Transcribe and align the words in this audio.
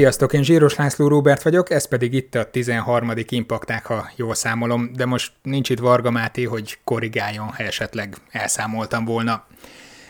Sziasztok, 0.00 0.32
én 0.32 0.42
Zsíros 0.42 0.74
László 0.74 1.08
Róbert 1.08 1.42
vagyok, 1.42 1.70
ez 1.70 1.88
pedig 1.88 2.12
itt 2.12 2.34
a 2.34 2.50
13. 2.50 3.12
impakták, 3.28 3.86
ha 3.86 4.10
jól 4.16 4.34
számolom, 4.34 4.90
de 4.96 5.04
most 5.04 5.32
nincs 5.42 5.70
itt 5.70 5.78
Varga 5.78 6.10
Máté, 6.10 6.42
hogy 6.42 6.78
korrigáljon, 6.84 7.46
ha 7.46 7.62
esetleg 7.62 8.16
elszámoltam 8.30 9.04
volna. 9.04 9.46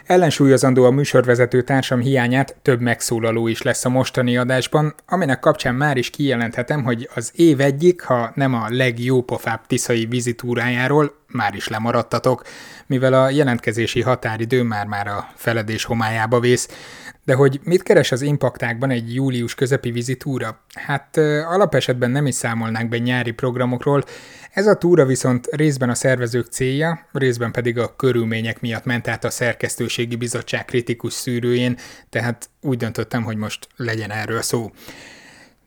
Ellensúlyozandó 0.06 0.84
a 0.84 0.90
műsorvezető 0.90 1.62
társam 1.62 2.00
hiányát 2.00 2.56
több 2.62 2.80
megszólaló 2.80 3.48
is 3.48 3.62
lesz 3.62 3.84
a 3.84 3.88
mostani 3.88 4.36
adásban, 4.36 4.94
aminek 5.06 5.40
kapcsán 5.40 5.74
már 5.74 5.96
is 5.96 6.10
kijelenthetem, 6.10 6.82
hogy 6.82 7.08
az 7.14 7.32
év 7.34 7.60
egyik, 7.60 8.02
ha 8.02 8.32
nem 8.34 8.54
a 8.54 8.66
legjópofább 8.68 9.66
tiszai 9.66 10.06
vizitúrájáról 10.06 11.14
már 11.26 11.54
is 11.54 11.68
lemaradtatok, 11.68 12.42
mivel 12.86 13.12
a 13.12 13.30
jelentkezési 13.30 14.02
határidő 14.02 14.62
már-már 14.62 15.06
a 15.06 15.28
feledés 15.34 15.84
homályába 15.84 16.40
vész. 16.40 16.68
De 17.30 17.36
hogy 17.36 17.60
mit 17.64 17.82
keres 17.82 18.12
az 18.12 18.22
impaktákban 18.22 18.90
egy 18.90 19.14
július 19.14 19.54
közepi 19.54 19.90
vizitúra? 19.90 20.60
Hát 20.74 21.16
alapesetben 21.46 22.10
nem 22.10 22.26
is 22.26 22.34
számolnánk 22.34 22.88
be 22.88 22.98
nyári 22.98 23.30
programokról, 23.30 24.04
ez 24.52 24.66
a 24.66 24.76
túra 24.76 25.04
viszont 25.04 25.46
részben 25.46 25.90
a 25.90 25.94
szervezők 25.94 26.46
célja, 26.46 27.06
részben 27.12 27.52
pedig 27.52 27.78
a 27.78 27.96
körülmények 27.96 28.60
miatt 28.60 28.84
ment 28.84 29.08
át 29.08 29.24
a 29.24 29.30
szerkesztőségi 29.30 30.16
bizottság 30.16 30.64
kritikus 30.64 31.12
szűrőjén, 31.12 31.76
tehát 32.08 32.50
úgy 32.60 32.76
döntöttem, 32.76 33.22
hogy 33.22 33.36
most 33.36 33.68
legyen 33.76 34.10
erről 34.10 34.42
szó. 34.42 34.70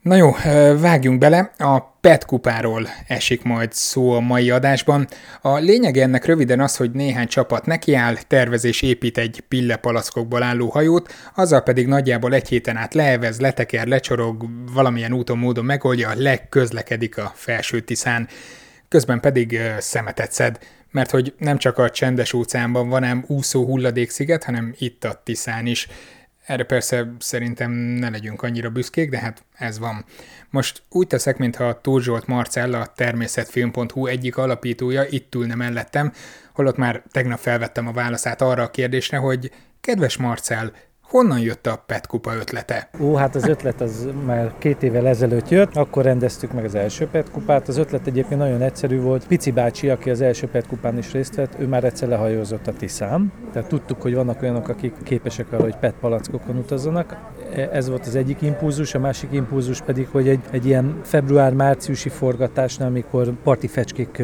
Na 0.04 0.16
jó, 0.16 0.32
vágjunk 0.80 1.20
bele. 1.20 1.52
A 1.58 1.80
PET 1.80 2.26
kupáról 2.26 2.88
esik 3.08 3.44
majd 3.44 3.74
szó 3.74 4.12
a 4.12 4.20
mai 4.20 4.50
adásban. 4.50 5.08
A 5.42 5.58
lényeg 5.58 5.98
ennek 5.98 6.26
röviden 6.26 6.60
az, 6.60 6.76
hogy 6.76 6.92
néhány 6.92 7.28
csapat 7.28 7.66
nekiáll, 7.66 8.16
tervezés 8.28 8.82
épít 8.82 9.18
egy 9.18 9.44
pillepalackokból 9.48 10.44
álló 10.44 10.70
hajót, 10.70 11.14
azzal 11.36 11.62
pedig 11.62 11.88
nagyjából 11.88 12.34
egy 12.34 12.48
héten 12.48 12.78
át 12.78 12.94
leevez, 12.94 13.40
leteker, 13.40 13.88
lecsorog, 13.88 14.46
valamilyen 14.74 15.14
úton 15.14 15.38
módon 15.38 15.66
megoldja, 15.66 16.12
legközlekedik 16.16 17.18
a 17.18 17.32
felső 17.36 17.80
tiszán. 17.80 18.28
Közben 18.90 19.20
pedig 19.20 19.60
szemetet 19.78 20.32
szed, 20.32 20.60
mert 20.92 21.12
hogy 21.12 21.34
nem 21.38 21.58
csak 21.58 21.78
a 21.78 21.90
csendes 21.90 22.34
óceánban 22.34 22.90
van 22.90 23.04
ám 23.04 23.24
úszó 23.28 23.66
hulladéksziget, 23.66 24.44
hanem 24.44 24.74
itt 24.78 25.04
a 25.04 25.22
Tiszán 25.24 25.66
is. 25.66 25.88
Erre 26.46 26.64
persze 26.64 27.14
szerintem 27.20 27.72
ne 27.72 28.10
legyünk 28.10 28.42
annyira 28.42 28.70
büszkék, 28.70 29.10
de 29.10 29.20
hát 29.20 29.44
ez 29.54 29.80
van. 29.80 30.06
Most 30.50 30.84
úgy 30.90 31.08
teszek, 31.08 31.38
mintha 31.38 31.82
Tóth 31.82 32.04
Zsolt 32.04 32.28
Marcella, 32.28 32.80
a 32.80 32.86
természetfilm.hu 32.96 34.06
egyik 34.06 34.38
alapítója 34.38 35.06
itt 35.10 35.36
ülne 35.36 35.56
mellettem, 35.56 36.14
holott 36.54 36.78
már 36.78 37.04
tegnap 37.12 37.40
felvettem 37.40 37.88
a 37.88 37.92
válaszát 37.92 38.42
arra 38.42 38.64
a 38.64 38.72
kérdésre, 38.72 39.18
hogy 39.18 39.52
kedves 39.82 40.18
Marcell, 40.18 40.72
Honnan 41.14 41.40
jött 41.40 41.68
a 41.68 41.84
PET 41.86 42.08
kupa 42.08 42.36
ötlete? 42.36 42.90
Ó, 43.00 43.16
hát 43.16 43.36
az 43.36 43.48
ötlet 43.48 43.82
az 43.82 44.10
már 44.26 44.54
két 44.58 44.84
évvel 44.84 45.08
ezelőtt 45.08 45.50
jött, 45.50 45.76
akkor 45.76 46.04
rendeztük 46.04 46.52
meg 46.52 46.66
az 46.66 46.76
első 46.76 47.08
PET 47.08 47.32
kupát. 47.32 47.68
Az 47.68 47.78
ötlet 47.78 48.08
egyébként 48.08 48.40
nagyon 48.40 48.62
egyszerű 48.62 49.00
volt. 49.00 49.28
Pici 49.28 49.52
bácsi, 49.52 49.90
aki 49.90 50.10
az 50.10 50.22
első 50.22 50.48
PET 50.48 50.68
kupán 50.68 50.98
is 50.98 51.12
részt 51.12 51.36
vett, 51.36 51.60
ő 51.60 51.68
már 51.68 51.84
egyszer 51.84 52.08
lehajózott 52.08 52.68
a 52.68 52.74
Tiszán. 52.74 53.32
Tehát 53.52 53.70
tudtuk, 53.70 54.02
hogy 54.02 54.14
vannak 54.16 54.42
olyanok, 54.42 54.70
akik 54.70 54.94
képesek 55.04 55.52
arra, 55.52 55.64
hogy 55.64 55.76
PET 55.76 55.96
palackokon 56.00 56.58
utazzanak. 56.58 57.18
Ez 57.72 57.90
volt 57.90 58.06
az 58.06 58.16
egyik 58.16 58.42
impulzus, 58.42 58.96
a 58.96 59.00
másik 59.00 59.30
impulzus 59.32 59.82
pedig, 59.82 60.08
hogy 60.12 60.28
egy, 60.28 60.40
egy 60.52 60.66
ilyen 60.66 61.00
február-márciusi 61.04 62.10
forgatásnál, 62.10 62.88
amikor 62.88 63.32
parti 63.44 63.68
fecskék 63.68 64.22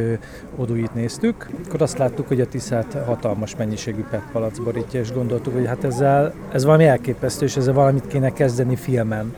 odúit 0.55 0.93
néztük, 0.93 1.49
akkor 1.67 1.81
azt 1.81 1.97
láttuk, 1.97 2.27
hogy 2.27 2.41
a 2.41 2.47
Tiszát 2.47 2.97
hatalmas 3.05 3.55
mennyiségű 3.55 4.03
PET 4.09 4.23
palac 4.31 4.59
borítja, 4.59 4.99
és 4.99 5.11
gondoltuk, 5.11 5.53
hogy 5.53 5.67
hát 5.67 5.83
ezzel 5.83 6.33
ez 6.51 6.63
valami 6.63 6.85
elképesztő, 6.85 7.45
és 7.45 7.57
ezzel 7.57 7.73
valamit 7.73 8.07
kéne 8.07 8.33
kezdeni 8.33 8.75
filmen. 8.75 9.33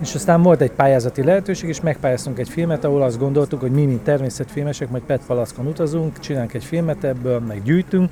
És 0.00 0.14
aztán 0.14 0.42
volt 0.42 0.60
egy 0.60 0.70
pályázati 0.70 1.24
lehetőség, 1.24 1.68
és 1.68 1.80
megpályáztunk 1.80 2.38
egy 2.38 2.48
filmet, 2.48 2.84
ahol 2.84 3.02
azt 3.02 3.18
gondoltuk, 3.18 3.60
hogy 3.60 3.70
mi, 3.70 3.84
mint 3.84 4.02
természetfilmesek, 4.02 4.90
majd 4.90 5.02
PET 5.02 5.22
utazunk, 5.64 6.18
csinálunk 6.18 6.54
egy 6.54 6.64
filmet 6.64 7.04
ebből, 7.04 7.38
meg 7.38 7.62
gyűjtünk, 7.62 8.10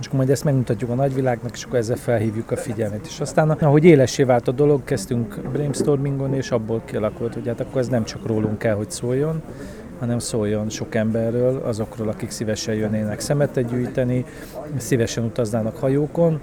és 0.00 0.06
akkor 0.06 0.18
majd 0.18 0.30
ezt 0.30 0.44
megmutatjuk 0.44 0.90
a 0.90 0.94
nagyvilágnak, 0.94 1.52
és 1.54 1.64
akkor 1.64 1.78
ezzel 1.78 1.96
felhívjuk 1.96 2.50
a 2.50 2.56
figyelmet. 2.56 3.06
És 3.06 3.20
aztán, 3.20 3.50
ahogy 3.50 3.84
élessé 3.84 4.22
vált 4.22 4.48
a 4.48 4.52
dolog, 4.52 4.84
kezdtünk 4.84 5.40
brainstormingon, 5.52 6.34
és 6.34 6.50
abból 6.50 6.82
kialakult, 6.84 7.34
hogy 7.34 7.46
hát 7.46 7.60
akkor 7.60 7.80
ez 7.80 7.88
nem 7.88 8.04
csak 8.04 8.26
rólunk 8.26 8.58
kell, 8.58 8.74
hogy 8.74 8.90
szóljon, 8.90 9.42
hanem 9.98 10.18
szóljon 10.18 10.68
sok 10.68 10.94
emberről, 10.94 11.62
azokról, 11.64 12.08
akik 12.08 12.30
szívesen 12.30 12.74
jönnének 12.74 13.20
szemetet 13.20 13.70
gyűjteni, 13.70 14.24
szívesen 14.76 15.24
utaznának 15.24 15.76
hajókon, 15.76 16.40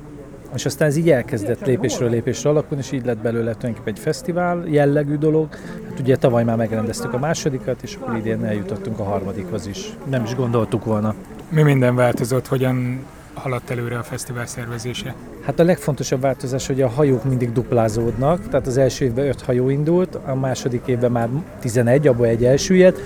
és 0.55 0.65
aztán 0.65 0.87
ez 0.87 0.95
így 0.95 1.09
elkezdett 1.09 1.65
lépésről 1.65 2.09
lépésre 2.09 2.49
alakulni, 2.49 2.83
és 2.83 2.91
így 2.91 3.05
lett 3.05 3.17
belőle 3.17 3.53
tulajdonképpen 3.53 3.93
egy 3.93 3.99
fesztivál 3.99 4.63
jellegű 4.67 5.17
dolog. 5.17 5.47
Hát 5.89 5.99
ugye 5.99 6.15
tavaly 6.15 6.43
már 6.43 6.57
megrendeztük 6.57 7.13
a 7.13 7.17
másodikat, 7.17 7.81
és 7.81 7.95
akkor 7.95 8.17
idén 8.17 8.45
eljutottunk 8.45 8.99
a 8.99 9.03
harmadikhoz 9.03 9.67
is. 9.67 9.89
Nem 10.09 10.23
is 10.23 10.35
gondoltuk 10.35 10.85
volna. 10.85 11.15
Mi 11.49 11.61
minden 11.61 11.95
változott, 11.95 12.47
hogyan 12.47 13.05
haladt 13.33 13.69
előre 13.69 13.97
a 13.97 14.03
fesztivál 14.03 14.45
szervezése? 14.45 15.15
Hát 15.41 15.59
a 15.59 15.63
legfontosabb 15.63 16.21
változás, 16.21 16.67
hogy 16.67 16.81
a 16.81 16.87
hajók 16.87 17.23
mindig 17.23 17.51
duplázódnak, 17.51 18.47
tehát 18.49 18.67
az 18.67 18.77
első 18.77 19.05
évben 19.05 19.27
5 19.27 19.41
hajó 19.41 19.69
indult, 19.69 20.15
a 20.25 20.35
második 20.35 20.81
évben 20.85 21.11
már 21.11 21.29
11, 21.59 22.07
abból 22.07 22.25
egy 22.25 22.45
elsüllyedt, 22.45 22.99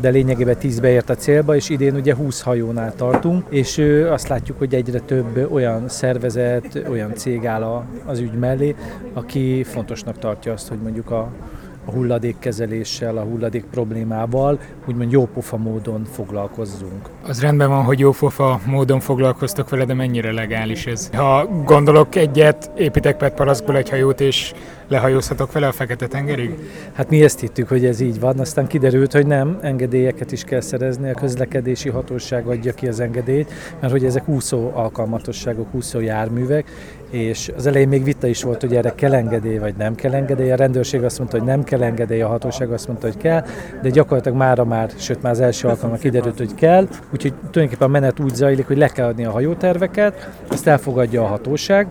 de 0.00 0.08
lényegében 0.08 0.56
10 0.56 0.82
ért 0.82 1.10
a 1.10 1.14
célba, 1.14 1.56
és 1.56 1.68
idén 1.68 1.94
ugye 1.94 2.14
20 2.14 2.42
hajónál 2.42 2.94
tartunk, 2.94 3.46
és 3.48 3.78
azt 4.10 4.28
látjuk, 4.28 4.58
hogy 4.58 4.74
egyre 4.74 5.00
több 5.00 5.52
olyan 5.52 5.88
szervezet, 5.88 6.82
olyan 6.90 7.14
cég 7.14 7.46
áll 7.46 7.84
az 8.04 8.18
ügy 8.18 8.38
mellé, 8.38 8.74
aki 9.12 9.62
fontosnak 9.64 10.18
tartja 10.18 10.52
azt, 10.52 10.68
hogy 10.68 10.78
mondjuk 10.82 11.10
a, 11.10 11.28
a 11.86 11.90
hulladékkezeléssel, 11.90 13.16
a 13.16 13.22
hulladék 13.22 13.64
problémával 13.70 14.58
úgymond 14.86 15.12
jópofa 15.12 15.56
módon 15.56 16.04
foglalkozzunk. 16.12 17.08
Az 17.22 17.40
rendben 17.40 17.68
van, 17.68 17.84
hogy 17.84 17.98
jópofa 17.98 18.60
módon 18.66 19.00
foglalkoztok 19.00 19.68
vele, 19.68 19.84
de 19.84 19.94
mennyire 19.94 20.32
legális 20.32 20.86
ez? 20.86 21.10
Ha 21.14 21.46
gondolok 21.64 22.14
egyet, 22.14 22.70
építek 22.76 23.16
PET 23.16 23.34
palaszból 23.34 23.76
egy 23.76 23.88
hajót, 23.88 24.20
és 24.20 24.54
lehajózhatok 24.88 25.52
vele 25.52 25.66
a 25.66 25.72
Fekete-tengerig? 25.72 26.58
Hát 26.92 27.10
mi 27.10 27.22
ezt 27.22 27.40
hittük, 27.40 27.68
hogy 27.68 27.84
ez 27.84 28.00
így 28.00 28.20
van, 28.20 28.38
aztán 28.38 28.66
kiderült, 28.66 29.12
hogy 29.12 29.26
nem, 29.26 29.58
engedélyeket 29.62 30.32
is 30.32 30.44
kell 30.44 30.60
szerezni, 30.60 31.10
a 31.10 31.14
közlekedési 31.14 31.88
hatóság 31.88 32.46
adja 32.46 32.72
ki 32.72 32.86
az 32.88 33.00
engedélyt, 33.00 33.50
mert 33.80 33.92
hogy 33.92 34.04
ezek 34.04 34.28
úszó 34.28 34.70
alkalmatosságok, 34.74 35.74
úszó 35.74 36.00
járművek, 36.00 36.70
és 37.10 37.52
az 37.56 37.66
elején 37.66 37.88
még 37.88 38.04
vita 38.04 38.26
is 38.26 38.42
volt, 38.42 38.60
hogy 38.60 38.76
erre 38.76 38.94
kell 38.94 39.14
engedély, 39.14 39.58
vagy 39.58 39.74
nem 39.76 39.94
kell 39.94 40.12
engedély. 40.12 40.52
A 40.52 40.56
rendőrség 40.56 41.02
azt 41.02 41.18
mondta, 41.18 41.38
hogy 41.38 41.46
nem 41.46 41.64
kell 41.64 41.82
engedély, 41.82 42.20
a 42.20 42.28
hatóság 42.28 42.70
azt 42.72 42.86
mondta, 42.86 43.06
hogy 43.06 43.16
kell, 43.16 43.44
de 43.82 43.88
gyakorlatilag 43.88 44.38
mára 44.38 44.64
már, 44.64 44.90
sőt 44.96 45.22
már 45.22 45.32
az 45.32 45.40
első 45.40 45.68
alkalommal 45.68 45.98
kiderült, 45.98 46.38
hogy 46.38 46.54
kell, 46.54 46.88
úgyhogy 47.12 47.32
tulajdonképpen 47.32 47.88
a 47.88 47.90
menet 47.90 48.20
úgy 48.20 48.34
zajlik, 48.34 48.66
hogy 48.66 48.78
le 48.78 48.88
kell 48.88 49.06
adni 49.06 49.24
a 49.24 49.30
hajóterveket, 49.30 50.30
ezt 50.50 50.66
elfogadja 50.66 51.22
a 51.22 51.26
hatóság, 51.26 51.86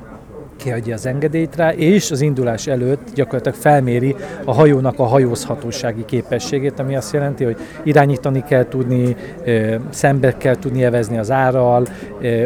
kiadja 0.57 0.93
az 0.93 1.05
engedélyt 1.05 1.55
rá, 1.55 1.71
és 1.71 2.11
az 2.11 2.21
indulás 2.21 2.67
előtt 2.67 3.13
gyakorlatilag 3.13 3.57
felméri 3.57 4.15
a 4.45 4.53
hajónak 4.53 4.99
a 4.99 5.03
hajózhatósági 5.03 6.05
képességét, 6.05 6.79
ami 6.79 6.95
azt 6.95 7.13
jelenti, 7.13 7.43
hogy 7.43 7.57
irányítani 7.83 8.43
kell 8.43 8.67
tudni, 8.67 9.15
szembe 9.89 10.37
kell 10.37 10.55
tudni 10.55 10.83
evezni 10.83 11.17
az 11.17 11.31
árral, 11.31 11.87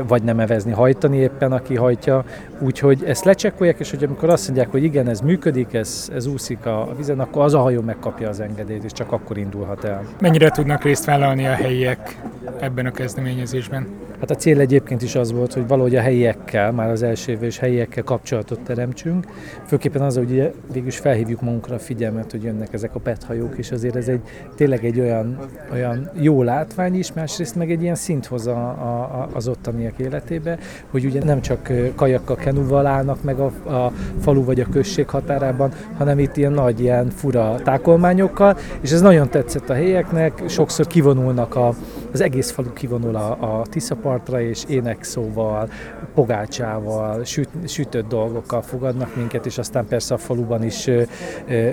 vagy 0.07 0.23
nem 0.23 0.39
evezni, 0.39 0.71
hajtani 0.71 1.17
éppen, 1.17 1.51
aki 1.51 1.75
hajtja. 1.75 2.23
Úgyhogy 2.59 3.03
ezt 3.03 3.23
lecsekkolják, 3.23 3.79
és 3.79 3.89
hogy 3.89 4.03
amikor 4.03 4.29
azt 4.29 4.45
mondják, 4.45 4.71
hogy 4.71 4.83
igen, 4.83 5.07
ez 5.09 5.19
működik, 5.21 5.73
ez, 5.73 6.09
ez 6.15 6.25
úszik 6.25 6.65
a 6.65 6.89
vizen, 6.97 7.19
akkor 7.19 7.43
az 7.43 7.53
a 7.53 7.59
hajó 7.59 7.81
megkapja 7.81 8.29
az 8.29 8.39
engedélyt, 8.39 8.83
és 8.83 8.91
csak 8.91 9.11
akkor 9.11 9.37
indulhat 9.37 9.83
el. 9.83 10.03
Mennyire 10.19 10.49
tudnak 10.49 10.83
részt 10.83 11.05
vállalni 11.05 11.45
a 11.45 11.53
helyiek 11.53 12.21
ebben 12.59 12.85
a 12.85 12.91
kezdeményezésben? 12.91 13.87
Hát 14.19 14.31
a 14.31 14.35
cél 14.35 14.59
egyébként 14.59 15.01
is 15.01 15.15
az 15.15 15.31
volt, 15.31 15.53
hogy 15.53 15.67
valahogy 15.67 15.95
a 15.95 16.01
helyiekkel, 16.01 16.71
már 16.71 16.89
az 16.89 17.03
első 17.03 17.37
és 17.41 17.59
helyiekkel 17.59 18.03
kapcsolatot 18.03 18.59
teremtsünk. 18.59 19.25
Főképpen 19.65 20.01
az, 20.01 20.15
hogy 20.15 20.53
végül 20.71 20.87
is 20.87 20.97
felhívjuk 20.97 21.41
magunkra 21.41 21.75
a 21.75 21.79
figyelmet, 21.79 22.31
hogy 22.31 22.43
jönnek 22.43 22.73
ezek 22.73 22.95
a 22.95 22.99
PET 22.99 23.23
hajók, 23.23 23.57
és 23.57 23.71
azért 23.71 23.95
ez 23.95 24.07
egy 24.07 24.21
tényleg 24.55 24.85
egy 24.85 24.99
olyan, 24.99 25.37
olyan 25.71 26.09
jó 26.19 26.43
látvány 26.43 26.95
is, 26.95 27.13
másrészt 27.13 27.55
meg 27.55 27.71
egy 27.71 27.81
ilyen 27.81 27.95
szint 27.95 28.25
hoz 28.25 28.47
a, 28.47 28.57
a, 28.57 29.29
az 29.33 29.47
ottaniak 29.47 29.99
életébe, 29.99 30.57
hogy 30.91 31.05
ugye 31.05 31.23
nem 31.23 31.41
csak 31.41 31.71
kajakkal, 31.95 32.35
kenúval 32.35 32.85
állnak 32.85 33.23
meg 33.23 33.39
a, 33.39 33.45
a 33.75 33.91
falu 34.19 34.43
vagy 34.43 34.59
a 34.59 34.69
község 34.71 35.09
határában, 35.09 35.71
hanem 35.97 36.19
itt 36.19 36.37
ilyen 36.37 36.51
nagy, 36.51 36.79
ilyen 36.79 37.09
fura 37.09 37.55
tákolmányokkal, 37.63 38.57
és 38.81 38.91
ez 38.91 39.01
nagyon 39.01 39.29
tetszett 39.29 39.69
a 39.69 39.73
helyieknek, 39.73 40.43
sokszor 40.47 40.87
kivonulnak 40.87 41.55
a, 41.55 41.73
az 42.11 42.21
egész 42.21 42.51
falu 42.51 42.73
kivonul 42.73 43.15
a, 43.15 43.59
a 43.59 43.65
Tiszapartra, 43.65 44.41
és 44.41 44.63
énekszóval, 44.67 45.69
pogácsával, 46.13 47.23
süt, 47.23 47.49
sütött 47.67 48.07
dolgokkal 48.07 48.61
fogadnak 48.61 49.15
minket, 49.15 49.45
és 49.45 49.57
aztán 49.57 49.85
persze 49.87 50.13
a 50.13 50.17
faluban 50.17 50.63
is 50.63 50.89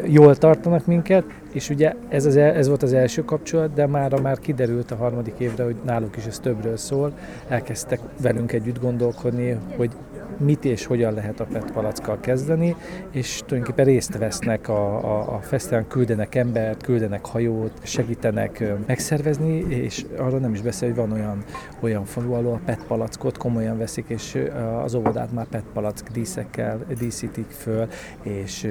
jól 0.06 0.36
tartanak 0.36 0.86
minket, 0.86 1.24
és 1.56 1.70
ugye 1.70 1.94
ez, 2.08 2.26
az, 2.26 2.36
ez 2.36 2.68
volt 2.68 2.82
az 2.82 2.92
első 2.92 3.24
kapcsolat, 3.24 3.72
de 3.72 3.86
már 3.86 4.20
már 4.20 4.38
kiderült 4.38 4.90
a 4.90 4.96
harmadik 4.96 5.34
évre, 5.38 5.64
hogy 5.64 5.76
náluk 5.84 6.16
is 6.16 6.24
ez 6.24 6.38
többről 6.38 6.76
szól. 6.76 7.12
Elkezdtek 7.48 8.00
velünk 8.20 8.52
együtt 8.52 8.80
gondolkodni, 8.80 9.58
hogy 9.76 9.90
mit 10.38 10.64
és 10.64 10.86
hogyan 10.86 11.14
lehet 11.14 11.40
a 11.40 11.44
PET 11.44 11.70
palackkal 11.70 12.20
kezdeni, 12.20 12.76
és 13.10 13.42
tulajdonképpen 13.46 13.84
részt 13.84 14.18
vesznek 14.18 14.68
a, 14.68 14.96
a, 14.96 15.34
a 15.34 15.40
fesztiválon, 15.40 15.88
küldenek 15.88 16.34
embert, 16.34 16.82
küldenek 16.82 17.26
hajót, 17.26 17.72
segítenek 17.82 18.64
megszervezni, 18.86 19.58
és 19.68 20.06
arról 20.16 20.38
nem 20.38 20.52
is 20.52 20.60
beszél, 20.60 20.88
hogy 20.88 20.98
van 20.98 21.12
olyan, 21.12 21.44
olyan 21.80 22.04
falu, 22.04 22.32
ahol 22.32 22.52
a 22.52 22.60
PET 22.64 22.84
palackot 22.86 23.38
komolyan 23.38 23.78
veszik, 23.78 24.04
és 24.08 24.38
az 24.84 24.94
óvodát 24.94 25.32
már 25.32 25.46
PET 25.46 25.64
palack 25.72 26.10
díszekkel 26.10 26.84
díszítik 26.98 27.50
föl, 27.50 27.86
és 28.22 28.68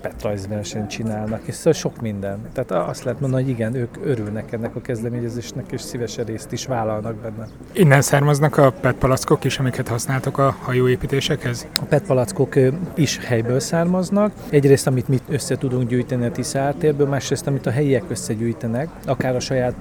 PET 0.00 0.22
rajzversenyt 0.22 0.88
csinálnak, 0.88 1.40
és 1.44 1.54
szóval 1.54 1.72
sok 1.72 2.00
minden. 2.00 2.25
Tehát 2.52 2.88
azt 2.88 3.04
lehet 3.04 3.20
mondani, 3.20 3.42
hogy 3.42 3.52
igen, 3.52 3.74
ők 3.74 3.96
örülnek 4.04 4.52
ennek 4.52 4.76
a 4.76 4.80
kezdeményezésnek, 4.80 5.72
és 5.72 5.80
szívesen 5.80 6.24
részt 6.24 6.52
is 6.52 6.66
vállalnak 6.66 7.14
benne. 7.14 7.48
Innen 7.72 8.02
származnak 8.02 8.56
a 8.56 8.70
PET 8.70 8.94
palackok 8.94 9.44
is, 9.44 9.58
amiket 9.58 9.88
használtok 9.88 10.38
a 10.38 10.56
hajóépítésben? 10.62 11.04
építésekhez? 11.06 11.66
A 11.80 11.84
PET 11.84 12.02
palackok 12.06 12.54
is 12.94 13.18
helyből 13.18 13.60
származnak. 13.60 14.32
Egyrészt, 14.48 14.86
amit 14.86 15.08
mi 15.08 15.18
össze 15.28 15.56
tudunk 15.56 15.88
gyűjteni 15.88 16.24
a 16.24 16.30
Tisza 16.30 16.58
ártérből, 16.58 17.06
másrészt, 17.06 17.46
amit 17.46 17.66
a 17.66 17.70
helyiek 17.70 18.02
összegyűjtenek, 18.08 18.88
akár 19.06 19.34
a 19.34 19.40
saját 19.40 19.74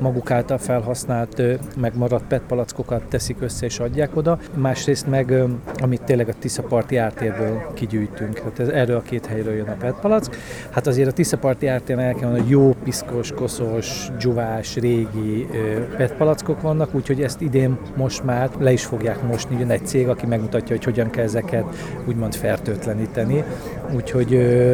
maguk 0.00 0.30
által 0.30 0.58
felhasznált, 0.58 1.42
megmaradt 1.76 2.24
PET 2.28 2.42
palackokat 2.48 3.02
teszik 3.08 3.36
össze 3.40 3.66
és 3.66 3.78
adják 3.78 4.16
oda, 4.16 4.38
másrészt 4.54 5.06
meg, 5.06 5.42
amit 5.82 6.02
tényleg 6.02 6.28
a 6.28 6.32
Tiszaparti 6.38 6.96
ártérből 6.96 7.62
kigyűjtünk. 7.74 8.34
Tehát 8.34 8.58
ez, 8.58 8.68
erről 8.68 8.96
a 8.96 9.02
két 9.02 9.26
helyről 9.26 9.54
jön 9.54 9.68
a 9.68 9.76
PET 9.78 9.94
palack. 10.00 10.36
Hát 10.70 10.86
azért 10.86 11.08
a 11.08 11.12
Tiszaparti 11.12 11.66
ártéren 11.66 12.04
el 12.04 12.14
kell 12.14 12.30
hogy 12.30 12.48
jó, 12.48 12.74
piszkos, 12.84 13.32
koszos, 13.32 14.08
dzsuvás, 14.18 14.76
régi 14.76 15.46
PET 15.96 16.12
palackok 16.12 16.60
vannak, 16.60 16.94
úgyhogy 16.94 17.22
ezt 17.22 17.40
idén 17.40 17.78
most 17.96 18.24
már 18.24 18.50
le 18.58 18.72
is 18.72 18.84
fogják 18.84 19.22
mosni. 19.22 19.56
Jön 19.58 19.70
egy 19.70 19.86
cég, 19.86 20.08
aki 20.08 20.26
megmutatja, 20.26 20.76
hogy 20.76 20.84
hogyan 20.84 21.10
kell 21.10 21.24
ezeket 21.24 21.64
úgymond 22.08 22.34
fertőtleníteni. 22.34 23.44
Úgyhogy 23.94 24.32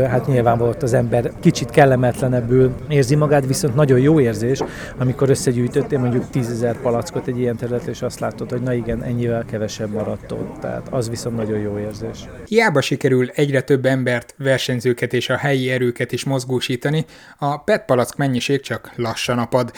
hát 0.09 0.27
nyilván 0.27 0.59
volt 0.59 0.83
az 0.83 0.93
ember 0.93 1.31
kicsit 1.41 1.71
kellemetlenebbül 1.71 2.73
érzi 2.89 3.15
magát, 3.15 3.47
viszont 3.47 3.75
nagyon 3.75 3.99
jó 3.99 4.21
érzés, 4.21 4.63
ami 4.99 5.14
amikor 5.15 5.31
összegyűjtöttél 5.31 5.99
mondjuk 5.99 6.31
10 6.31 6.67
palackot 6.83 7.27
egy 7.27 7.39
ilyen 7.39 7.57
területre, 7.57 7.91
és 7.91 8.03
azt 8.03 8.21
látod, 8.21 8.51
hogy 8.51 8.63
na 8.63 8.73
igen, 8.73 9.03
ennyivel 9.03 9.45
kevesebb 9.45 9.91
maradt 9.93 10.33
ott. 10.33 10.61
Tehát 10.61 10.89
az 10.91 11.09
viszont 11.09 11.37
nagyon 11.37 11.59
jó 11.59 11.79
érzés. 11.79 12.19
Hiába 12.47 12.81
sikerül 12.81 13.29
egyre 13.29 13.61
több 13.61 13.85
embert, 13.85 14.35
versenyzőket 14.39 15.13
és 15.13 15.29
a 15.29 15.37
helyi 15.37 15.71
erőket 15.71 16.13
is 16.13 16.25
mozgósítani, 16.25 17.05
a 17.39 17.59
PET 17.59 17.85
palack 17.85 18.17
mennyiség 18.17 18.61
csak 18.61 18.93
lassan 18.97 19.39
apad, 19.39 19.73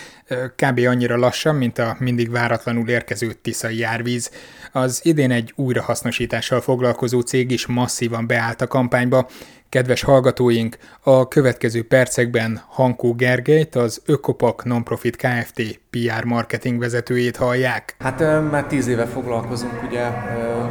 kb. 0.56 0.80
annyira 0.86 1.16
lassan, 1.16 1.54
mint 1.54 1.78
a 1.78 1.96
mindig 1.98 2.30
váratlanul 2.30 2.88
érkező 2.88 3.32
tiszai 3.32 3.78
járvíz. 3.78 4.30
Az 4.72 5.00
idén 5.02 5.30
egy 5.30 5.52
újrahasznosítással 5.56 6.60
foglalkozó 6.60 7.20
cég 7.20 7.50
is 7.50 7.66
masszívan 7.66 8.26
beállt 8.26 8.60
a 8.60 8.66
kampányba, 8.66 9.28
Kedves 9.68 10.02
hallgatóink, 10.02 10.76
a 11.02 11.28
következő 11.28 11.86
percekben 11.86 12.62
Hankó 12.68 13.14
Gergelyt, 13.14 13.74
az 13.74 14.02
Ökopak 14.06 14.64
Nonprofit 14.64 15.16
Kft. 15.16 15.80
PR 15.90 16.24
marketing 16.24 16.78
vezetőjét 16.78 17.36
hallják. 17.36 17.96
Hát 17.98 18.18
már 18.50 18.64
tíz 18.64 18.86
éve 18.86 19.06
foglalkozunk 19.06 19.82
ugye 19.88 20.10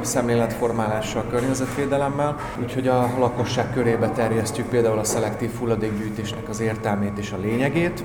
szemléletformálással, 0.01 1.25
környezetvédelemmel, 1.29 2.35
úgyhogy 2.61 2.87
a 2.87 3.13
lakosság 3.19 3.73
körébe 3.73 4.09
terjesztjük 4.09 4.67
például 4.67 4.99
a 4.99 5.03
szelektív 5.03 5.51
hulladékgyűjtésnek 5.59 6.49
az 6.49 6.59
értelmét 6.59 7.17
és 7.17 7.31
a 7.31 7.37
lényegét. 7.37 8.03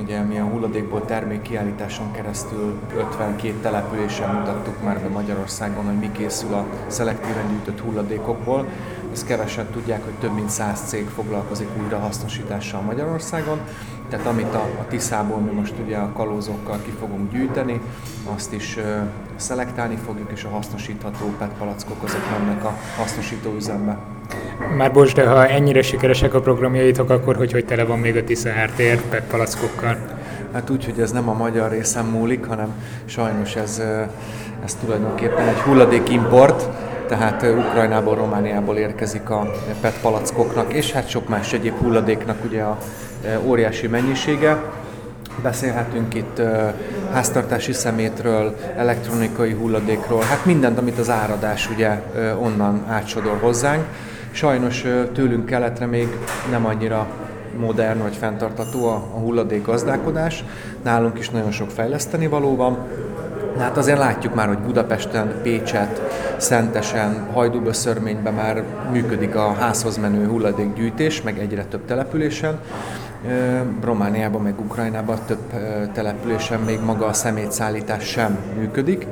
Ugye 0.00 0.20
mi 0.20 0.38
a 0.38 0.44
hulladékból 0.44 1.04
termékkiállításon 1.04 2.12
keresztül 2.12 2.78
52 2.96 3.54
településen 3.62 4.34
mutattuk 4.34 4.82
már 4.82 5.00
be 5.00 5.08
Magyarországon, 5.08 5.84
hogy 5.84 5.98
mi 5.98 6.10
készül 6.12 6.54
a 6.54 6.66
szelektíven 6.86 7.48
gyűjtött 7.48 7.80
hulladékokból 7.80 8.66
ezt 9.16 9.26
kevesen 9.26 9.66
tudják, 9.72 10.04
hogy 10.04 10.12
több 10.12 10.34
mint 10.34 10.50
száz 10.50 10.80
cég 10.86 11.08
foglalkozik 11.14 11.68
újrahasznosítással 11.82 12.80
Magyarországon. 12.80 13.58
Tehát 14.08 14.26
amit 14.26 14.54
a, 14.54 14.62
a 14.80 14.86
Tiszából 14.88 15.38
mi 15.38 15.50
most 15.50 15.74
ugye 15.84 15.96
a 15.96 16.12
kalózokkal 16.12 16.78
ki 16.84 16.92
fogunk 17.00 17.32
gyűjteni, 17.32 17.80
azt 18.34 18.52
is 18.52 18.76
ö, 18.76 18.82
szelektálni 19.36 19.96
fogjuk, 20.06 20.30
és 20.32 20.44
a 20.44 20.48
hasznosítható 20.48 21.34
PET 21.38 21.50
palackok 21.58 22.02
azok 22.02 22.20
mennek 22.38 22.64
a 22.64 22.72
hasznosító 22.96 23.54
üzembe. 23.54 23.98
Már 24.76 24.92
bocs, 24.92 25.14
de 25.14 25.28
ha 25.28 25.48
ennyire 25.48 25.82
sikeresek 25.82 26.34
a 26.34 26.40
programjaitok, 26.40 27.10
akkor 27.10 27.36
hogy, 27.36 27.52
hogy 27.52 27.64
tele 27.64 27.84
van 27.84 27.98
még 27.98 28.16
a 28.16 28.24
Tisza 28.24 28.50
ártér 28.50 29.00
PET 29.00 29.24
palackokkal? 29.24 29.96
Hát 30.52 30.70
úgy, 30.70 30.84
hogy 30.84 31.00
ez 31.00 31.12
nem 31.12 31.28
a 31.28 31.34
magyar 31.34 31.70
részem 31.70 32.06
múlik, 32.06 32.44
hanem 32.44 32.74
sajnos 33.04 33.56
ez, 33.56 33.82
ez 34.64 34.74
tulajdonképpen 34.74 35.48
egy 35.48 35.60
hulladékimport, 35.60 36.68
tehát 37.08 37.42
Ukrajnából, 37.42 38.14
Romániából 38.14 38.76
érkezik 38.76 39.30
a 39.30 39.50
PET 39.80 40.00
palackoknak, 40.00 40.72
és 40.72 40.92
hát 40.92 41.08
sok 41.08 41.28
más 41.28 41.52
egyéb 41.52 41.78
hulladéknak 41.78 42.44
ugye 42.44 42.62
a 42.62 42.78
óriási 43.44 43.86
mennyisége. 43.86 44.62
Beszélhetünk 45.42 46.14
itt 46.14 46.42
háztartási 47.12 47.72
szemétről, 47.72 48.56
elektronikai 48.76 49.52
hulladékról, 49.52 50.22
hát 50.22 50.44
mindent, 50.44 50.78
amit 50.78 50.98
az 50.98 51.10
áradás 51.10 51.70
ugye 51.70 52.02
onnan 52.40 52.84
átsodor 52.88 53.38
hozzánk. 53.40 53.84
Sajnos 54.30 54.84
tőlünk 55.12 55.46
keletre 55.46 55.86
még 55.86 56.08
nem 56.50 56.66
annyira 56.66 57.06
modern 57.58 58.02
vagy 58.02 58.16
fenntartató 58.16 58.86
a, 58.88 58.94
hulladék 58.94 59.64
gazdálkodás. 59.64 60.44
Nálunk 60.82 61.18
is 61.18 61.30
nagyon 61.30 61.50
sok 61.50 61.70
fejleszteni 61.70 62.26
való 62.26 62.56
van. 62.56 62.78
Hát 63.58 63.76
azért 63.76 63.98
látjuk 63.98 64.34
már, 64.34 64.46
hogy 64.46 64.58
Budapesten, 64.58 65.34
Pécset, 65.42 66.00
Szentesen, 66.36 67.26
Hajdúböszörményben 67.32 68.34
már 68.34 68.62
működik 68.92 69.34
a 69.34 69.52
házhoz 69.52 69.96
menő 69.96 70.26
hulladékgyűjtés, 70.26 71.22
meg 71.22 71.38
egyre 71.38 71.64
több 71.64 71.84
településen. 71.84 72.58
Romániában, 73.84 74.42
meg 74.42 74.60
Ukrajnában 74.60 75.18
több 75.26 75.52
településen 75.92 76.60
még 76.60 76.80
maga 76.80 77.06
a 77.06 77.12
szemétszállítás 77.12 78.04
sem 78.04 78.38
működik, 78.58 79.06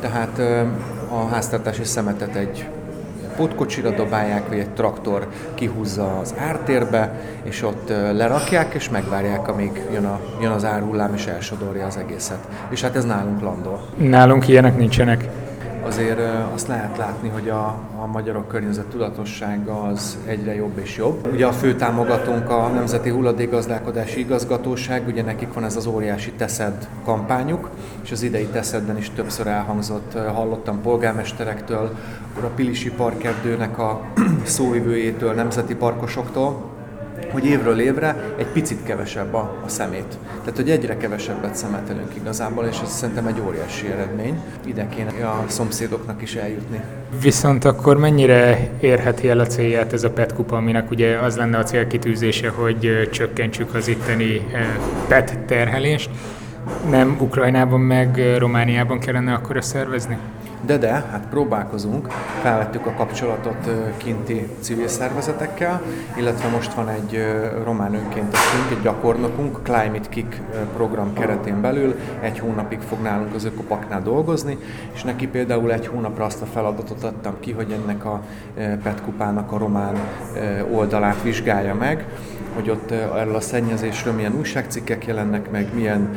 tehát 0.00 0.38
a 1.10 1.26
háztartási 1.26 1.84
szemetet 1.84 2.34
egy 2.34 2.68
pótkocsira 3.36 3.90
dobálják, 3.90 4.48
vagy 4.48 4.58
egy 4.58 4.70
traktor 4.70 5.28
kihúzza 5.54 6.18
az 6.18 6.34
ártérbe, 6.38 7.20
és 7.42 7.62
ott 7.62 7.88
lerakják, 8.12 8.74
és 8.74 8.88
megvárják, 8.88 9.48
amíg 9.48 9.82
jön, 9.92 10.04
a, 10.04 10.20
jön 10.40 10.50
az 10.50 10.64
árhullám, 10.64 11.14
és 11.14 11.26
elsodorja 11.26 11.86
az 11.86 11.96
egészet. 11.96 12.48
És 12.68 12.80
hát 12.80 12.96
ez 12.96 13.04
nálunk 13.04 13.40
landol. 13.40 13.80
Nálunk 13.96 14.48
ilyenek 14.48 14.76
nincsenek 14.76 15.28
azért 15.86 16.20
azt 16.54 16.68
lehet 16.68 16.96
látni, 16.96 17.28
hogy 17.28 17.48
a, 17.48 17.66
a 18.02 18.06
magyarok 18.12 18.48
környezet 18.48 18.84
tudatossága 18.84 19.82
az 19.82 20.18
egyre 20.26 20.54
jobb 20.54 20.78
és 20.78 20.96
jobb. 20.96 21.28
Ugye 21.32 21.46
a 21.46 21.52
fő 21.52 21.74
támogatónk 21.74 22.50
a 22.50 22.68
Nemzeti 22.68 23.10
Hulladékgazdálkodási 23.10 24.20
Igazgatóság, 24.20 25.06
ugye 25.06 25.22
nekik 25.22 25.52
van 25.52 25.64
ez 25.64 25.76
az 25.76 25.86
óriási 25.86 26.32
Teszed 26.32 26.88
kampányuk, 27.04 27.70
és 28.02 28.12
az 28.12 28.22
idei 28.22 28.46
Teszedben 28.46 28.96
is 28.96 29.10
többször 29.10 29.46
elhangzott, 29.46 30.12
hallottam 30.12 30.80
polgármesterektől, 30.80 31.96
a 32.42 32.46
Pilisi 32.46 32.90
Parkerdőnek 32.90 33.78
a 33.78 34.00
szóvivőjétől, 34.44 35.32
nemzeti 35.32 35.74
parkosoktól, 35.74 36.75
hogy 37.30 37.44
évről 37.44 37.80
évre 37.80 38.16
egy 38.36 38.46
picit 38.46 38.82
kevesebb 38.82 39.34
a, 39.34 39.54
a 39.64 39.68
szemét. 39.68 40.18
Tehát, 40.38 40.56
hogy 40.56 40.70
egyre 40.70 40.96
kevesebbet 40.96 41.54
szemetelünk 41.54 42.14
igazából, 42.14 42.64
és 42.64 42.80
ez 42.82 42.90
szerintem 42.90 43.26
egy 43.26 43.42
óriási 43.46 43.86
eredmény. 43.86 44.40
Ide 44.66 44.88
kéne 44.88 45.26
a 45.26 45.44
szomszédoknak 45.46 46.22
is 46.22 46.34
eljutni. 46.34 46.80
Viszont 47.20 47.64
akkor 47.64 47.98
mennyire 47.98 48.70
érheti 48.80 49.28
el 49.28 49.38
a 49.38 49.46
célját 49.46 49.92
ez 49.92 50.04
a 50.04 50.10
PET 50.10 50.34
kupa, 50.34 50.56
aminek 50.56 50.90
ugye 50.90 51.18
az 51.18 51.36
lenne 51.36 51.58
a 51.58 51.62
célkitűzése, 51.62 52.48
hogy 52.48 53.08
csökkentsük 53.12 53.74
az 53.74 53.88
itteni 53.88 54.46
PET 55.08 55.38
terhelést? 55.38 56.10
Nem 56.90 57.16
Ukrajnában 57.20 57.80
meg 57.80 58.36
Romániában 58.38 58.98
kellene 58.98 59.32
akkor 59.32 59.64
szervezni? 59.64 60.16
De 60.64 60.76
de, 60.76 60.90
hát 60.92 61.26
próbálkozunk, 61.30 62.08
felvettük 62.42 62.86
a 62.86 62.92
kapcsolatot 62.92 63.70
kinti 63.96 64.48
civil 64.60 64.88
szervezetekkel, 64.88 65.82
illetve 66.16 66.48
most 66.48 66.74
van 66.74 66.88
egy 66.88 67.24
román 67.64 67.94
önkéntesünk, 67.94 68.70
egy 68.70 68.82
gyakornokunk, 68.82 69.60
Climate 69.62 70.08
Kick 70.08 70.40
program 70.76 71.12
keretén 71.12 71.60
belül, 71.60 71.94
egy 72.20 72.38
hónapig 72.38 72.80
fog 72.80 73.02
nálunk 73.02 73.34
az 73.34 73.44
ökopaknál 73.44 74.02
dolgozni, 74.02 74.58
és 74.94 75.02
neki 75.02 75.26
például 75.28 75.72
egy 75.72 75.86
hónapra 75.86 76.24
azt 76.24 76.42
a 76.42 76.46
feladatot 76.46 77.04
adtam 77.04 77.34
ki, 77.40 77.52
hogy 77.52 77.70
ennek 77.82 78.04
a 78.04 78.22
PET 78.54 79.02
kupának 79.04 79.52
a 79.52 79.58
román 79.58 79.94
oldalát 80.72 81.22
vizsgálja 81.22 81.74
meg, 81.74 82.04
hogy 82.56 82.70
ott 82.70 82.90
erről 82.90 83.34
a 83.34 83.40
szennyezésről 83.40 84.14
milyen 84.14 84.34
újságcikkek 84.38 85.06
jelennek 85.06 85.50
meg, 85.50 85.66
milyen 85.74 86.10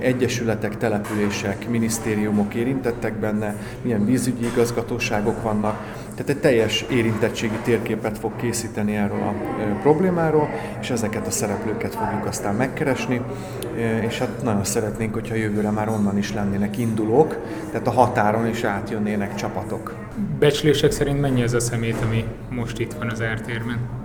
egyesületek, 0.00 0.76
települések, 0.76 1.68
minisztériumok 1.68 2.54
érintettek 2.54 3.14
benne, 3.14 3.56
milyen 3.82 4.04
vízügyi 4.04 4.46
igazgatóságok 4.46 5.42
vannak, 5.42 6.02
tehát 6.14 6.28
egy 6.28 6.40
teljes 6.40 6.84
érintettségi 6.90 7.58
térképet 7.62 8.18
fog 8.18 8.36
készíteni 8.36 8.96
erről 8.96 9.22
a 9.22 9.34
problémáról, 9.82 10.48
és 10.80 10.90
ezeket 10.90 11.26
a 11.26 11.30
szereplőket 11.30 11.94
fogjuk 11.94 12.26
aztán 12.26 12.54
megkeresni, 12.54 13.20
és 14.06 14.18
hát 14.18 14.42
nagyon 14.42 14.64
szeretnénk, 14.64 15.14
hogyha 15.14 15.34
jövőre 15.34 15.70
már 15.70 15.88
onnan 15.88 16.18
is 16.18 16.32
lennének 16.32 16.78
indulók, 16.78 17.36
tehát 17.70 17.86
a 17.86 17.90
határon 17.90 18.46
is 18.46 18.64
átjönnének 18.64 19.34
csapatok. 19.34 19.94
Becslések 20.38 20.90
szerint 20.90 21.20
mennyi 21.20 21.42
ez 21.42 21.52
a 21.52 21.60
szemét, 21.60 21.96
ami 22.02 22.24
most 22.50 22.78
itt 22.78 22.92
van 22.92 23.10
az 23.10 23.22
ártérben? 23.22 24.03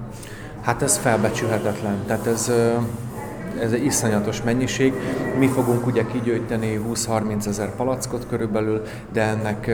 Hát 0.69 0.81
ez 0.81 0.97
felbecsülhetetlen. 0.97 2.05
Tehát 2.07 2.27
ez 2.27 2.51
ez 3.59 3.71
egy 3.71 3.85
iszonyatos 3.85 4.41
mennyiség. 4.41 4.93
Mi 5.37 5.47
fogunk 5.47 5.85
ugye 5.85 6.05
kigyűjteni 6.11 6.81
20-30 6.93 7.47
ezer 7.47 7.75
palackot 7.75 8.27
körülbelül, 8.27 8.81
de 9.13 9.21
ennek 9.21 9.65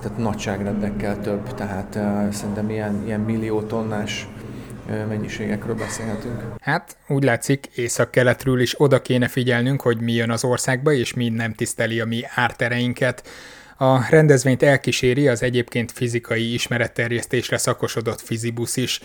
tehát 0.00 0.16
nagyságrendekkel 0.16 1.20
több, 1.20 1.54
tehát 1.54 1.98
szerintem 2.32 2.70
ilyen, 2.70 3.02
ilyen 3.06 3.20
millió 3.20 3.62
tonnás 3.62 4.28
mennyiségekről 5.08 5.74
beszélhetünk. 5.74 6.42
Hát 6.60 6.96
úgy 7.08 7.24
látszik, 7.24 7.66
észak-keletről 7.74 8.60
is 8.60 8.74
oda 8.80 9.02
kéne 9.02 9.28
figyelnünk, 9.28 9.80
hogy 9.80 10.00
mi 10.00 10.12
jön 10.12 10.30
az 10.30 10.44
országba, 10.44 10.92
és 10.92 11.14
mi 11.14 11.28
nem 11.28 11.52
tiszteli 11.52 12.00
a 12.00 12.04
mi 12.04 12.22
ártereinket. 12.34 13.28
A 13.76 14.10
rendezvényt 14.10 14.62
elkíséri 14.62 15.28
az 15.28 15.42
egyébként 15.42 15.92
fizikai 15.92 16.52
ismeretterjesztésre 16.52 17.58
szakosodott 17.58 18.20
fizibusz 18.20 18.76
is, 18.76 19.00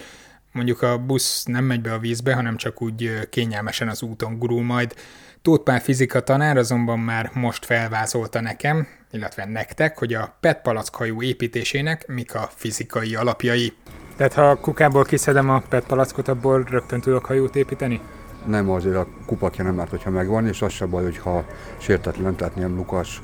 mondjuk 0.55 0.81
a 0.81 0.97
busz 0.97 1.43
nem 1.43 1.63
megy 1.63 1.81
be 1.81 1.93
a 1.93 2.00
vízbe, 2.00 2.33
hanem 2.33 2.55
csak 2.55 2.81
úgy 2.81 3.29
kényelmesen 3.29 3.88
az 3.88 4.01
úton 4.01 4.39
gurul 4.39 4.63
majd. 4.63 4.93
Tóth 5.41 5.63
Pál 5.63 5.79
fizika 5.79 6.19
tanár 6.19 6.57
azonban 6.57 7.00
már 7.00 7.31
most 7.33 7.65
felvázolta 7.65 8.41
nekem, 8.41 8.88
illetve 9.12 9.45
nektek, 9.45 9.97
hogy 9.97 10.13
a 10.13 10.38
PET 10.39 10.62
palackhajó 10.62 11.21
építésének 11.21 12.07
mik 12.07 12.35
a 12.35 12.50
fizikai 12.55 13.15
alapjai. 13.15 13.74
Tehát 14.15 14.33
ha 14.33 14.50
a 14.50 14.55
kukából 14.55 15.03
kiszedem 15.03 15.50
a 15.50 15.63
PET 15.69 15.85
palackot, 15.85 16.27
abból 16.27 16.65
rögtön 16.69 17.01
tudok 17.01 17.25
hajót 17.25 17.55
építeni? 17.55 18.01
Nem 18.45 18.69
azért 18.69 18.95
a 18.95 19.07
kupakja 19.25 19.63
nem 19.63 19.79
árt, 19.79 19.89
hogyha 19.89 20.09
megvan, 20.09 20.47
és 20.47 20.62
az 20.62 20.71
se 20.71 20.85
baj, 20.85 21.03
hogyha 21.03 21.45
sértetlen, 21.77 22.35
tehát 22.35 22.55
nem 22.55 22.75
lukas 22.75 23.21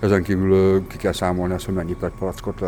ezen 0.00 0.22
kívül 0.22 0.86
ki 0.86 0.96
kell 0.96 1.12
számolni 1.12 1.54
azt, 1.54 1.64
hogy 1.64 1.74
mennyi 1.74 1.96
PET 2.00 2.12
palackot 2.18 2.64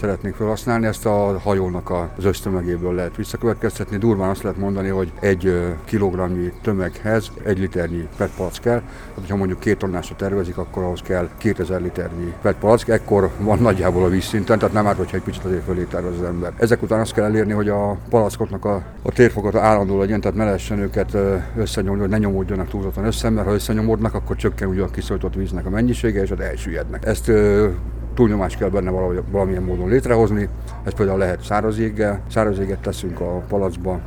szeretnénk 0.00 0.34
felhasználni. 0.34 0.86
Ezt 0.86 1.06
a 1.06 1.38
hajónak 1.38 1.90
az 1.90 2.24
össztömegéből 2.24 2.94
lehet 2.94 3.16
visszakövetkeztetni. 3.16 3.96
Durván 3.96 4.30
azt 4.30 4.42
lehet 4.42 4.58
mondani, 4.58 4.88
hogy 4.88 5.12
egy 5.20 5.74
kilogramnyi 5.84 6.52
tömeghez 6.62 7.30
egy 7.44 7.58
liternyi 7.58 8.08
PET 8.16 8.30
palack 8.36 8.60
kell. 8.60 8.82
Hát, 9.16 9.28
ha 9.28 9.36
mondjuk 9.36 9.60
két 9.60 9.78
tonnásra 9.78 10.16
tervezik, 10.16 10.58
akkor 10.58 10.82
ahhoz 10.82 11.00
kell 11.02 11.28
2000 11.38 11.80
liternyi 11.80 12.32
PET 12.42 12.56
palack. 12.56 12.88
Ekkor 12.88 13.30
van 13.38 13.58
nagyjából 13.58 14.04
a 14.04 14.08
vízszinten, 14.08 14.58
tehát 14.58 14.74
nem 14.74 14.86
árt, 14.86 14.96
hogyha 14.96 15.16
egy 15.16 15.22
picit 15.22 15.44
azért 15.44 15.64
fölé 15.64 15.82
tervez 15.82 16.18
az 16.18 16.24
ember. 16.24 16.52
Ezek 16.56 16.82
után 16.82 17.00
azt 17.00 17.12
kell 17.12 17.24
elérni, 17.24 17.52
hogy 17.52 17.68
a 17.68 17.96
palackoknak 18.10 18.64
a, 18.64 18.82
a 19.02 19.12
térfogata 19.12 19.60
állandó 19.60 19.98
legyen, 19.98 20.20
tehát 20.20 20.36
ne 20.36 20.44
lehessen 20.44 20.78
őket 20.78 21.16
összenyomni, 21.56 22.00
hogy 22.00 22.10
ne 22.10 22.18
nyomódjanak 22.18 22.68
túlzottan 22.68 23.04
össze, 23.04 23.30
mert 23.30 23.46
ha 23.46 23.52
összenyomódnak, 23.52 24.14
akkor 24.14 24.36
csökken 24.36 24.68
ugye 24.68 24.82
a 24.82 24.90
kiszoltott 24.90 25.34
víznek 25.34 25.66
a 25.66 25.70
mennyisége, 25.70 26.22
és 26.22 26.30
az 26.30 26.40
elsüllyednek. 26.56 27.06
Ezt 27.06 27.28
ö, 27.28 27.68
túlnyomást 28.14 28.58
kell 28.58 28.68
benne 28.68 28.90
valahogy, 28.90 29.22
valamilyen 29.30 29.62
módon 29.62 29.88
létrehozni, 29.88 30.48
ez 30.84 30.94
például 30.94 31.18
lehet 31.18 31.42
száraz 31.42 31.78
éggel, 31.78 32.20
száraz 32.30 32.58
éget 32.58 32.78
teszünk 32.78 33.20
a 33.20 33.44
palacba, 33.48 34.00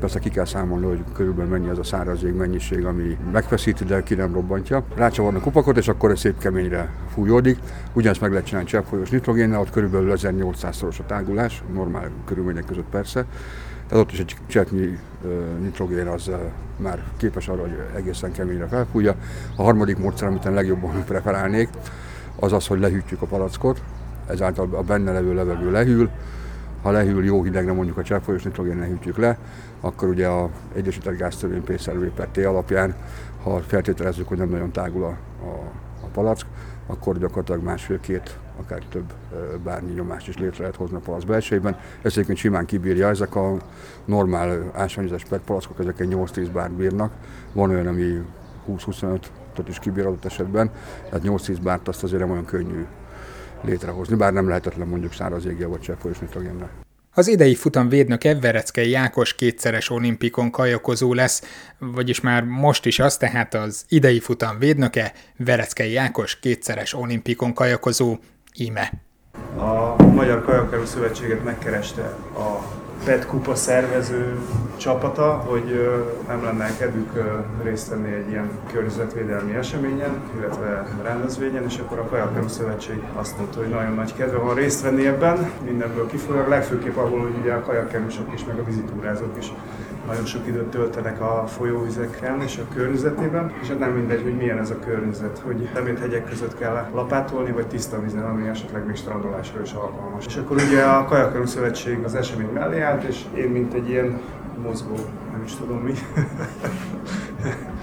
Persze 0.00 0.18
ki 0.18 0.28
kell 0.28 0.44
számolni, 0.44 0.86
hogy 0.86 1.04
körülbelül 1.14 1.50
mennyi 1.50 1.68
az 1.68 1.78
a 1.78 1.82
száraz 1.82 2.24
ég 2.24 2.32
mennyiség, 2.32 2.84
ami 2.84 3.16
megfeszíti, 3.32 3.84
de 3.84 4.02
ki 4.02 4.14
nem 4.14 4.32
robbantja. 4.32 4.84
Rácsavarnak 4.94 5.42
kupakot, 5.42 5.76
és 5.76 5.88
akkor 5.88 6.10
egy 6.10 6.16
szép 6.16 6.38
keményre 6.38 6.92
fújódik. 7.14 7.58
Ugyanezt 7.92 8.20
meg 8.20 8.30
lehet 8.30 8.46
csinálni 8.46 8.68
cseppfolyós 8.68 9.10
nitrogénnel, 9.10 9.60
ott 9.60 9.70
körülbelül 9.70 10.12
1800-szoros 10.16 10.98
a 10.98 11.06
tágulás, 11.06 11.62
normál 11.72 12.10
körülmények 12.24 12.64
között 12.64 12.88
persze. 12.90 13.24
Tehát 13.88 14.04
ott 14.04 14.12
is 14.12 14.18
egy 14.18 14.36
cseppnyi 14.46 14.98
nitrogén 15.60 16.06
az 16.06 16.30
már 16.76 17.02
képes 17.16 17.48
arra, 17.48 17.60
hogy 17.60 17.78
egészen 17.96 18.32
keményre 18.32 18.66
felfújja. 18.66 19.14
A 19.56 19.62
harmadik 19.62 19.98
módszer, 19.98 20.28
amit 20.28 20.44
én 20.44 20.52
legjobban 20.52 21.04
preferálnék, 21.06 21.68
az 22.36 22.52
az, 22.52 22.66
hogy 22.66 22.80
lehűtjük 22.80 23.22
a 23.22 23.26
palackot, 23.26 23.82
ezáltal 24.26 24.68
a 24.74 24.82
benne 24.82 25.12
levő 25.12 25.34
levegő 25.34 25.70
lehűl, 25.70 26.10
ha 26.82 26.90
lehűl 26.90 27.24
jó 27.24 27.42
hidegre 27.42 27.72
mondjuk 27.72 27.98
a 27.98 28.02
cseppfolyós 28.02 28.42
nitrogén 28.42 28.82
hűtjük 28.82 29.16
le, 29.16 29.38
akkor 29.80 30.08
ugye 30.08 30.26
a 30.26 30.50
Egyesített 30.74 31.16
Gáztörvény 31.16 31.62
P 31.62 32.12
per 32.14 32.28
T 32.28 32.36
alapján, 32.36 32.94
ha 33.42 33.60
feltételezzük, 33.60 34.28
hogy 34.28 34.38
nem 34.38 34.48
nagyon 34.48 34.72
tágul 34.72 35.04
a, 35.04 35.16
a, 35.44 35.50
a 36.02 36.06
palack, 36.12 36.46
akkor 36.86 37.18
gyakorlatilag 37.18 37.62
másfél-két, 37.62 38.38
akár 38.60 38.82
több 38.90 39.12
bármi 39.64 39.92
nyomást 39.92 40.28
is 40.28 40.36
létre 40.36 40.60
lehet 40.60 40.76
hozni 40.76 40.96
a 40.96 41.00
palack 41.00 41.26
belsejében. 41.26 41.78
Ez 42.02 42.12
egyébként 42.12 42.38
simán 42.38 42.66
kibírja, 42.66 43.08
ezek 43.08 43.34
a 43.34 43.56
normál 44.04 44.70
ásványozás 44.74 45.24
PET 45.24 45.40
palackok, 45.40 45.78
ezek 45.80 46.00
egy 46.00 46.08
8-10 46.12 46.48
bár 46.52 46.70
bírnak. 46.70 47.12
Van 47.52 47.70
olyan, 47.70 47.86
ami 47.86 48.22
20-25 48.68 49.20
is 49.68 49.78
kibír 49.78 50.06
adott 50.06 50.24
esetben, 50.24 50.70
tehát 51.10 51.26
8-10 51.26 51.56
bárt 51.62 51.88
azt 51.88 52.02
azért 52.02 52.20
nem 52.20 52.30
olyan 52.30 52.44
könnyű 52.44 52.86
létrehozni, 53.62 54.16
bár 54.16 54.32
nem 54.32 54.48
lehetetlen 54.48 54.88
mondjuk 54.88 55.12
száraz 55.12 55.46
égje 55.46 55.66
vagy 55.66 55.80
cseppfolyós 55.80 56.18
nitrogénnel. 56.18 56.70
Az 57.14 57.28
idei 57.28 57.54
futam 57.54 57.88
védnöke 57.88 58.38
Vereckei 58.38 58.90
Jákos 58.90 59.34
kétszeres 59.34 59.90
olimpikon 59.90 60.50
kajakozó 60.50 61.14
lesz, 61.14 61.42
vagyis 61.78 62.20
már 62.20 62.44
most 62.44 62.86
is 62.86 62.98
az, 62.98 63.16
tehát 63.16 63.54
az 63.54 63.84
idei 63.88 64.20
futam 64.20 64.58
védnöke 64.58 65.12
Vereckei 65.36 65.92
Jákos 65.92 66.38
kétszeres 66.38 66.94
olimpikon 66.94 67.54
kajakozó, 67.54 68.16
íme. 68.60 68.92
A 69.56 70.02
Magyar 70.02 70.42
Kajakerú 70.44 70.84
Szövetséget 70.84 71.44
megkereste 71.44 72.14
a 72.34 72.76
PET 73.04 73.26
kupa 73.26 73.54
szervező 73.54 74.38
csapata, 74.76 75.32
hogy 75.32 75.90
nem 76.28 76.44
lenne 76.44 76.76
kedvük 76.76 77.12
részt 77.62 77.88
venni 77.88 78.12
egy 78.12 78.28
ilyen 78.28 78.50
környezetvédelmi 78.72 79.54
eseményen, 79.54 80.22
illetve 80.38 80.86
rendezvényen, 81.02 81.64
és 81.64 81.78
akkor 81.78 81.98
a 81.98 82.04
Kajakeru 82.04 82.48
Szövetség 82.48 83.02
azt 83.14 83.38
mondta, 83.38 83.58
hogy 83.58 83.68
nagyon 83.68 83.94
nagy 83.94 84.14
kedve 84.14 84.36
van 84.36 84.54
részt 84.54 84.82
venni 84.82 85.06
ebben, 85.06 85.50
mindenből 85.64 86.06
kifolyólag, 86.06 86.48
legfőképp 86.48 86.96
abból, 86.96 87.20
hogy 87.20 87.36
ugye 87.40 87.52
a 87.52 87.60
kajakerusok 87.60 88.32
is, 88.34 88.44
meg 88.44 88.58
a 88.58 88.64
vizitúrázók 88.64 89.36
is 89.38 89.52
nagyon 90.08 90.24
sok 90.24 90.46
időt 90.46 90.70
töltenek 90.70 91.20
a 91.20 91.44
folyóvizeken 91.46 92.42
és 92.42 92.58
a 92.58 92.74
környezetében, 92.74 93.52
és 93.62 93.68
hát 93.68 93.78
nem 93.78 93.90
mindegy, 93.90 94.22
hogy 94.22 94.36
milyen 94.36 94.58
ez 94.58 94.70
a 94.70 94.78
környezet, 94.78 95.38
hogy 95.38 95.70
szemét 95.74 95.98
hegyek 95.98 96.28
között 96.28 96.58
kell 96.58 96.88
lapátolni, 96.94 97.52
vagy 97.52 97.66
tiszta 97.66 98.00
vízen, 98.00 98.24
ami 98.24 98.48
esetleg 98.48 98.86
még 98.86 98.96
strandolásra 98.96 99.60
is 99.62 99.72
alkalmas. 99.72 100.26
És 100.26 100.36
akkor 100.36 100.56
ugye 100.56 100.82
a 100.82 101.04
Kajakerú 101.04 101.46
Szövetség 101.46 102.04
az 102.04 102.14
esemény 102.14 102.52
mellé 102.52 102.80
állt, 102.80 103.02
és 103.02 103.24
én 103.34 103.48
mint 103.48 103.74
egy 103.74 103.88
ilyen 103.88 104.20
mozgó, 104.62 104.94
nem 105.32 105.42
is 105.44 105.54
tudom 105.54 105.78
mi, 105.78 105.92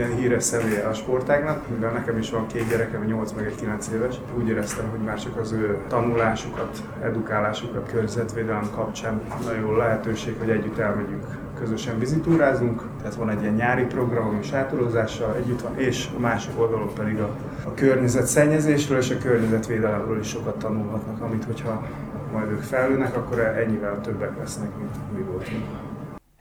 ilyen 0.00 0.16
híres 0.16 0.44
személye 0.44 0.86
a 0.86 0.92
sportágnak, 0.92 1.68
mivel 1.68 1.92
nekem 1.92 2.18
is 2.18 2.30
van 2.30 2.46
két 2.46 2.68
gyerekem, 2.68 3.04
8 3.04 3.32
meg 3.32 3.46
egy 3.46 3.54
9 3.54 3.88
éves, 3.88 4.14
úgy 4.38 4.48
éreztem, 4.48 4.88
hogy 4.90 5.00
már 5.00 5.20
csak 5.20 5.36
az 5.36 5.52
ő 5.52 5.78
tanulásukat, 5.88 6.82
edukálásukat 7.02 7.90
környezetvédelem 7.92 8.70
kapcsán 8.74 9.20
nagyon 9.44 9.60
jó 9.60 9.76
lehetőség, 9.76 10.36
hogy 10.38 10.50
együtt 10.50 10.78
elmegyünk 10.78 11.24
közösen 11.58 11.98
vizitúrázunk, 11.98 12.82
tehát 12.98 13.14
van 13.14 13.30
egy 13.30 13.42
ilyen 13.42 13.54
nyári 13.54 13.84
program, 13.84 14.28
ami 14.28 14.42
sátorozással 14.42 15.34
együtt 15.36 15.60
van, 15.60 15.78
és 15.78 16.08
a 16.16 16.20
másik 16.20 16.60
oldalon 16.60 16.94
pedig 16.94 17.18
a, 17.18 17.36
a 17.64 17.74
környezet 17.74 18.26
szennyezésről 18.26 18.98
és 18.98 19.10
a 19.10 19.18
környezetvédelemről 19.18 20.20
is 20.20 20.28
sokat 20.28 20.58
tanulhatnak, 20.58 21.20
amit 21.20 21.44
hogyha 21.44 21.86
majd 22.32 22.50
ők 22.50 22.62
felülnek, 22.62 23.16
akkor 23.16 23.38
ennyivel 23.38 24.00
többek 24.00 24.38
lesznek, 24.38 24.70
mint 24.78 25.16
mi 25.16 25.22
voltunk. 25.22 25.89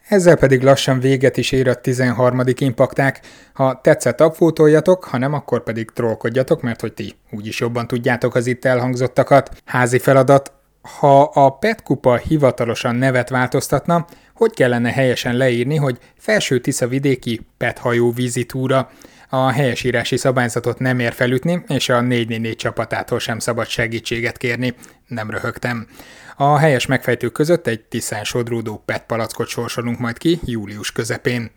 Ezzel 0.09 0.35
pedig 0.35 0.61
lassan 0.63 0.99
véget 0.99 1.37
is 1.37 1.51
ér 1.51 1.67
a 1.67 1.75
13. 1.75 2.41
impakták. 2.55 3.19
Ha 3.53 3.79
tetszett, 3.83 4.21
upvótoljatok, 4.21 5.03
ha 5.03 5.17
nem, 5.17 5.33
akkor 5.33 5.63
pedig 5.63 5.91
trollkodjatok, 5.91 6.61
mert 6.61 6.81
hogy 6.81 6.93
ti 6.93 7.15
úgyis 7.31 7.59
jobban 7.59 7.87
tudjátok 7.87 8.35
az 8.35 8.47
itt 8.47 8.65
elhangzottakat. 8.65 9.61
Házi 9.65 9.99
feladat, 9.99 10.51
ha 10.99 11.21
a 11.21 11.49
PET 11.49 11.83
kupa 11.83 12.15
hivatalosan 12.15 12.95
nevet 12.95 13.29
változtatna, 13.29 14.05
hogy 14.33 14.53
kellene 14.53 14.91
helyesen 14.91 15.35
leírni, 15.35 15.75
hogy 15.75 15.97
Felső 16.17 16.59
Tisza 16.59 16.87
vidéki 16.87 17.45
PET 17.57 17.77
hajó 17.77 18.11
vízitúra. 18.11 18.89
A 19.31 19.49
helyesírási 19.49 20.17
szabályzatot 20.17 20.79
nem 20.79 20.99
ér 20.99 21.13
felütni, 21.13 21.63
és 21.67 21.89
a 21.89 22.01
444 22.01 22.55
csapatától 22.55 23.19
sem 23.19 23.39
szabad 23.39 23.67
segítséget 23.67 24.37
kérni. 24.37 24.73
Nem 25.07 25.29
röhögtem. 25.29 25.87
A 26.35 26.57
helyes 26.57 26.85
megfejtők 26.85 27.31
között 27.31 27.67
egy 27.67 27.81
tisztán 27.81 28.23
sodródó 28.23 28.81
PET 28.85 29.03
palackot 29.05 29.47
sorsolunk 29.47 29.99
majd 29.99 30.17
ki 30.17 30.39
július 30.43 30.91
közepén. 30.91 31.51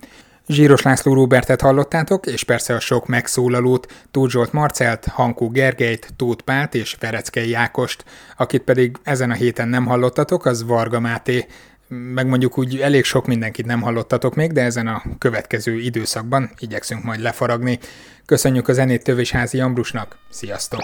Zsíros 0.47 0.83
László 0.83 1.15
Robertet 1.15 1.61
hallottátok, 1.61 2.27
és 2.27 2.45
persze 2.45 2.75
a 2.75 2.81
sok 2.81 3.07
megszólalót, 3.07 3.93
Tóth 4.11 4.33
Zsolt 4.33 4.53
Marcelt, 4.53 5.07
Hankó 5.07 5.51
Gergelyt, 5.51 6.09
Tóth 6.17 6.45
Pált 6.45 6.75
és 6.75 6.97
Fereckei 6.99 7.49
Jákost. 7.49 8.05
Akit 8.37 8.63
pedig 8.63 8.97
ezen 9.03 9.31
a 9.31 9.35
héten 9.35 9.69
nem 9.69 9.87
hallottatok, 9.87 10.45
az 10.45 10.65
Varga 10.65 11.01
Máté. 11.01 11.47
Meg 12.15 12.27
mondjuk 12.27 12.59
úgy 12.59 12.81
elég 12.81 13.05
sok 13.05 13.27
mindenkit 13.27 13.67
nem 13.67 13.81
hallottatok 13.81 14.35
még, 14.35 14.53
de 14.53 14.63
ezen 14.63 14.87
a 14.87 15.03
következő 15.19 15.79
időszakban 15.79 16.51
igyekszünk 16.59 17.03
majd 17.03 17.21
lefaragni. 17.21 17.79
Köszönjük 18.27 18.69
a 18.69 18.73
zenét 18.73 19.05
Tövés 19.05 19.31
Házi 19.31 19.61
Ambrusnak, 19.61 20.17
sziasztok! 20.31 20.83